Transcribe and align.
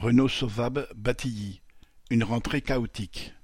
Renault 0.00 0.28
Sauvab 0.28 0.86
Batilly, 0.94 1.60
une 2.08 2.22
rentrée 2.22 2.62
chaotique. 2.62 3.34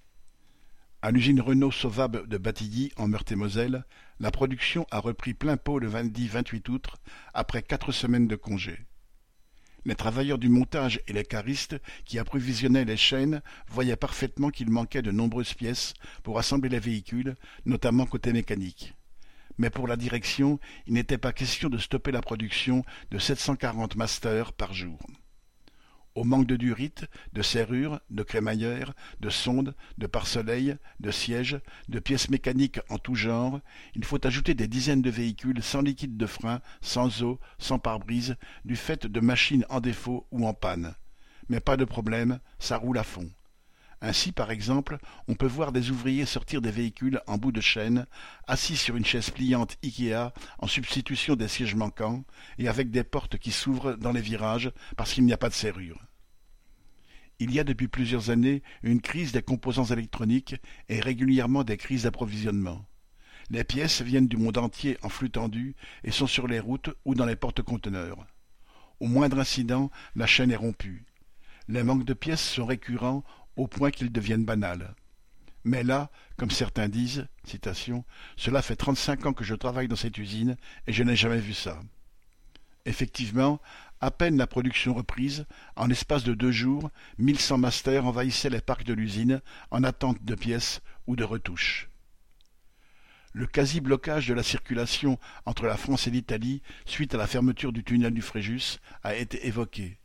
À 1.03 1.11
l'usine 1.11 1.41
Renault 1.41 1.73
Sauvab 1.73 2.29
de 2.29 2.39
Batilly, 2.39 2.93
en 2.97 3.09
Meurthe-et-Moselle, 3.09 3.85
la 4.21 4.31
production 4.31 4.87
a 4.93 5.01
repris 5.01 5.35
plein 5.35 5.57
pot 5.57 5.81
le 5.81 5.89
vendredi 5.89 6.29
28 6.29 6.69
août, 6.69 6.87
après 7.35 7.65
quatre 7.65 7.91
semaines 7.91 8.29
de 8.29 8.37
congé. 8.37 8.79
Les 9.85 9.97
travailleurs 9.97 10.39
du 10.39 10.49
montage 10.49 11.01
et 11.09 11.13
les 11.13 11.25
caristes 11.25 11.75
qui 12.05 12.21
approvisionnaient 12.21 12.85
les 12.85 12.97
chaînes 12.97 13.43
voyaient 13.67 13.97
parfaitement 13.97 14.51
qu'il 14.51 14.71
manquait 14.71 15.03
de 15.03 15.11
nombreuses 15.11 15.55
pièces 15.55 15.95
pour 16.23 16.39
assembler 16.39 16.69
les 16.69 16.79
véhicules, 16.79 17.35
notamment 17.67 18.07
côté 18.07 18.33
mécanique. 18.33 18.95
Mais 19.59 19.71
pour 19.71 19.89
la 19.89 19.97
direction, 19.97 20.61
il 20.87 20.93
n'était 20.93 21.19
pas 21.19 21.33
question 21.33 21.69
de 21.69 21.79
stopper 21.79 22.13
la 22.13 22.23
production 22.23 22.85
de 23.11 23.19
740 23.19 23.97
masters 23.97 24.53
par 24.53 24.73
jour. 24.73 25.01
Au 26.15 26.23
manque 26.23 26.47
de 26.47 26.55
durite, 26.55 27.07
de 27.33 27.43
serrures, 27.43 28.01
de 28.09 28.23
crémaillères, 28.23 28.95
de 29.19 29.31
sondes, 29.31 29.75
de 29.99 30.07
pare-soleil, 30.07 30.77
de 31.01 31.11
sièges, 31.11 31.59
de 31.89 31.99
pièces 31.99 32.31
mécaniques 32.31 32.79
en 32.89 32.99
tout 32.99 33.17
genre, 33.17 33.59
il 33.97 34.05
faut 34.05 34.25
ajouter 34.25 34.55
des 34.55 34.69
dizaines 34.69 35.03
de 35.03 35.11
véhicules 35.11 35.61
sans 35.61 35.83
liquide 35.83 36.17
de 36.17 36.27
frein, 36.27 36.61
sans 36.81 37.25
eau, 37.25 37.41
sans 37.59 37.81
pare-brise, 37.81 38.37
du 38.65 38.77
fait 38.77 39.09
de 39.09 39.21
machines 39.21 39.67
en 39.69 39.81
défaut 39.81 40.29
ou 40.31 40.47
en 40.47 40.55
panne. 40.55 40.95
Mais 41.49 41.61
pas 41.61 41.77
de 41.77 41.85
problème, 41.85 42.39
ça 42.61 42.77
roule 42.77 42.99
à 42.99 43.05
fond. 43.05 43.29
Ainsi, 44.07 44.33
par 44.33 44.51
exemple, 44.51 44.99
on 45.29 45.35
peut 45.35 45.47
voir 45.47 45.73
des 45.73 45.91
ouvriers 45.91 46.27
sortir 46.27 46.61
des 46.61 46.71
véhicules 46.71 47.23
en 47.27 47.39
bout 47.39 47.53
de 47.53 47.63
chaîne, 47.63 48.05
assis 48.47 48.77
sur 48.77 48.97
une 48.97 49.05
chaise 49.07 49.31
pliante 49.31 49.79
Ikea 49.83 50.35
en 50.59 50.67
substitution 50.67 51.37
des 51.37 51.49
sièges 51.49 51.75
manquants, 51.75 52.23
et 52.59 52.69
avec 52.69 52.91
des 52.91 53.03
portes 53.03 53.39
qui 53.39 53.51
s'ouvrent 53.51 53.95
dans 53.95 54.13
les 54.13 54.21
virages 54.21 54.71
parce 54.99 55.15
qu'il 55.15 55.25
n'y 55.25 55.33
a 55.33 55.39
pas 55.39 55.49
de 55.49 55.55
serrure. 55.55 56.05
Il 57.39 57.51
y 57.51 57.59
a 57.59 57.65
depuis 57.65 57.89
plusieurs 57.89 58.29
années 58.29 58.63
une 58.83 59.01
crise 59.01 59.33
des 59.33 59.41
composants 59.41 59.87
électroniques 59.87 60.57
et 60.91 61.01
régulièrement 61.01 61.65
des 61.65 61.79
crises 61.79 62.03
d'approvisionnement. 62.03 62.85
Les 63.49 63.65
pièces 63.65 64.03
viennent 64.03 64.29
du 64.29 64.37
monde 64.37 64.59
entier 64.59 64.99
en 65.01 65.09
flux 65.09 65.31
tendu 65.31 65.77
et 66.05 66.11
sont 66.11 66.27
sur 66.27 66.47
les 66.47 66.61
routes 66.61 66.91
ou 67.07 67.15
dans 67.15 67.25
les 67.25 67.37
porte-conteneurs. 67.37 68.27
Au 69.01 69.07
moindre 69.07 69.39
incident, 69.39 69.91
la 70.15 70.27
chaîne 70.27 70.51
est 70.51 70.57
rompue. 70.57 71.07
Les 71.67 71.83
manques 71.83 72.05
de 72.05 72.13
pièces 72.13 72.45
sont 72.45 72.67
récurrents 72.67 73.25
au 73.57 73.67
point 73.67 73.91
qu'ils 73.91 74.13
deviennent 74.13 74.45
banals. 74.45 74.95
Mais 75.65 75.83
là, 75.83 76.11
comme 76.37 76.51
certains 76.51 76.89
disent, 76.89 77.27
cela 78.37 78.63
fait 78.63 78.77
trente-cinq 78.77 79.25
ans 79.27 79.33
que 79.33 79.45
je 79.45 79.55
travaille 79.55 79.89
dans 79.89 79.97
cette 79.97 80.19
usine 80.19 80.57
et 80.87 80.93
je 80.93 81.03
n'ai 81.03 81.17
jamais 81.17 81.41
vu 81.41 81.55
ça. 81.55 81.81
Effectivement, 82.85 83.61
à 84.03 84.11
peine 84.11 84.37
la 84.37 84.47
production 84.47 84.93
reprise, 84.93 85.47
en 85.77 85.87
l'espace 85.87 86.25
de 86.25 86.35
deux 86.35 86.53
jours, 86.53 86.91
mille 87.17 87.41
cent 87.41 87.57
masters 87.57 88.05
envahissaient 88.05 88.51
les 88.51 88.61
parcs 88.61 88.85
de 88.85 88.93
l'usine 88.93 89.41
en 89.71 89.85
attente 89.85 90.23
de 90.23 90.35
pièces 90.35 90.83
ou 91.07 91.17
de 91.17 91.25
retouches. 91.25 91.89
Le 93.33 93.47
quasi-blocage 93.47 94.29
de 94.29 94.35
la 94.35 94.43
circulation 94.43 95.19
entre 95.47 95.65
la 95.65 95.79
France 95.79 96.07
et 96.07 96.11
l'Italie 96.11 96.61
suite 96.85 97.15
à 97.15 97.19
la 97.19 97.27
fermeture 97.27 97.73
du 97.73 97.83
tunnel 97.83 98.13
du 98.13 98.23
Fréjus 98.23 98.79
a 99.03 99.15
été 99.15 99.47
évoqué. 99.47 99.99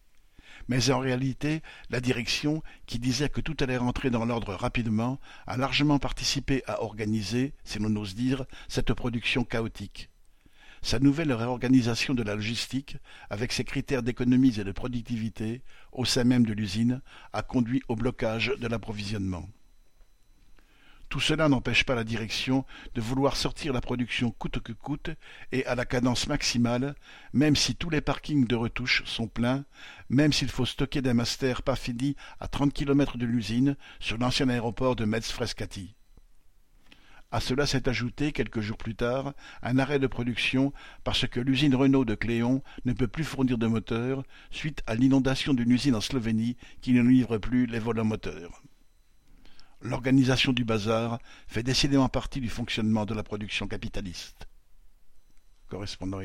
Mais 0.70 0.92
en 0.92 1.00
réalité, 1.00 1.64
la 1.90 2.00
direction, 2.00 2.62
qui 2.86 3.00
disait 3.00 3.28
que 3.28 3.42
tout 3.42 3.58
allait 3.60 3.78
rentrer 3.78 4.12
dans 4.12 4.24
l'ordre 4.24 4.54
rapidement, 4.54 5.20
a 5.48 5.58
largement 5.58 5.98
participé 5.98 6.64
à 6.68 6.84
organiser, 6.84 7.54
si 7.64 7.80
l'on 7.80 7.96
ose 7.96 8.14
dire, 8.14 8.46
cette 8.68 8.94
production 8.94 9.44
chaotique. 9.44 10.12
Sa 10.84 11.00
nouvelle 11.00 11.34
réorganisation 11.34 12.14
de 12.14 12.22
la 12.22 12.36
logistique, 12.36 12.98
avec 13.32 13.52
ses 13.52 13.64
critères 13.64 14.04
d'économie 14.04 14.60
et 14.60 14.64
de 14.64 14.72
productivité, 14.72 15.64
au 15.92 16.06
sein 16.06 16.24
même 16.24 16.46
de 16.46 16.54
l'usine, 16.54 17.02
a 17.34 17.42
conduit 17.42 17.82
au 17.88 17.96
blocage 17.96 18.54
de 18.60 18.68
l'approvisionnement. 18.68 19.50
Tout 21.10 21.20
cela 21.20 21.50
n'empêche 21.50 21.86
pas 21.86 21.96
la 21.96 22.04
direction 22.04 22.66
de 22.94 23.02
vouloir 23.02 23.36
sortir 23.36 23.74
la 23.74 23.82
production 23.82 24.30
coûte 24.30 24.60
que 24.60 24.74
coûte 24.74 25.10
et 25.52 25.66
à 25.66 25.74
la 25.74 25.84
cadence 25.84 26.28
maximale, 26.28 26.94
même 27.34 27.56
si 27.56 27.76
tous 27.76 27.90
les 27.90 28.00
parkings 28.00 28.46
de 28.46 28.56
retouche 28.56 29.04
sont 29.06 29.28
pleins, 29.28 29.66
même 30.10 30.32
s'il 30.32 30.50
faut 30.50 30.68
stocker 30.68 31.02
des 31.02 31.14
masters 31.14 31.64
pas 31.64 31.76
finis 31.76 32.16
à 32.40 32.48
trente 32.48 32.74
kilomètres 32.74 33.18
de 33.18 33.26
l'usine 33.26 33.76
sur 34.00 34.20
l'ancien 34.20 34.50
aéroport 34.50 34.96
de 34.96 35.06
Metz-Frescati. 35.06 35.96
À 37.32 37.40
cela 37.40 37.66
s'est 37.66 37.90
ajouté, 37.90 38.32
quelques 38.32 38.62
jours 38.62 38.78
plus 38.78 38.96
tard, 38.96 39.34
un 39.64 39.80
arrêt 39.80 40.00
de 40.00 40.08
production 40.08 40.74
parce 41.04 41.28
que 41.28 41.40
l'usine 41.40 41.74
Renault 41.74 42.06
de 42.06 42.14
Cléon 42.14 42.62
ne 42.86 42.94
peut 42.94 43.08
plus 43.08 43.24
fournir 43.24 43.58
de 43.58 43.68
moteurs 43.68 44.24
suite 44.52 44.84
à 44.86 44.94
l'inondation 44.94 45.56
d'une 45.56 45.72
usine 45.72 45.96
en 45.96 46.02
Slovénie 46.02 46.56
qui 46.82 46.94
ne 46.94 47.02
livre 47.02 47.40
plus 47.40 47.66
les 47.66 47.80
volants 47.80 48.06
moteurs. 48.06 48.62
L'organisation 49.82 50.52
du 50.52 50.66
bazar 50.66 51.20
fait 51.48 51.64
décidément 51.64 52.10
partie 52.10 52.42
du 52.42 52.50
fonctionnement 52.50 53.06
de 53.06 53.14
la 53.14 53.24
production 53.24 53.68
capitaliste. 53.68 54.48
Correspondant. 55.68 56.20